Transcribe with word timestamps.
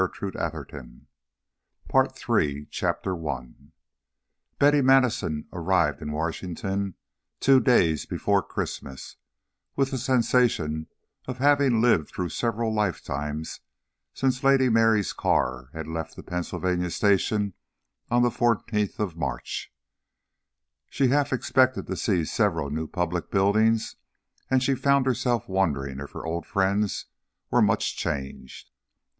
Part 0.01 0.17
III 0.23 0.31
The 0.31 1.01
Political 1.87 2.09
Sea 2.17 2.65
Turns 2.71 3.01
Red 3.05 3.17
I 3.29 3.47
Betty 4.57 4.81
Madison 4.81 5.45
arrived 5.53 6.01
in 6.01 6.11
Washington 6.11 6.95
two 7.39 7.59
days 7.59 8.07
before 8.07 8.41
Christmas, 8.41 9.17
with 9.75 9.91
the 9.91 9.99
sensation 9.99 10.87
of 11.27 11.37
having 11.37 11.81
lived 11.81 12.09
through 12.09 12.29
several 12.29 12.73
life 12.73 13.03
times 13.03 13.59
since 14.11 14.43
Lady 14.43 14.69
Mary's 14.69 15.13
car 15.13 15.69
had 15.73 15.85
left 15.87 16.15
the 16.15 16.23
Pennsylvania 16.23 16.89
station 16.89 17.53
on 18.09 18.23
the 18.23 18.31
fourteenth 18.31 18.99
of 18.99 19.15
March; 19.15 19.71
she 20.89 21.09
half 21.09 21.31
expected 21.31 21.85
to 21.85 21.95
see 21.95 22.25
several 22.25 22.71
new 22.71 22.87
public 22.87 23.29
buildings, 23.29 23.97
and 24.49 24.63
she 24.63 24.73
found 24.73 25.05
herself 25.05 25.47
wondering 25.47 25.99
if 25.99 26.09
her 26.13 26.25
old 26.25 26.47
friends 26.47 27.05
were 27.51 27.61
much 27.61 27.95
changed. 27.95 28.71